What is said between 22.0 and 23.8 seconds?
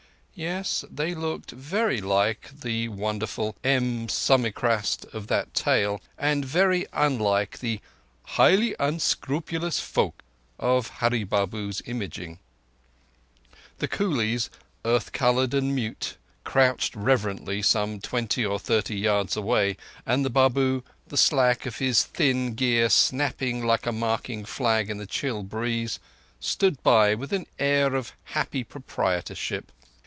thin gear snapping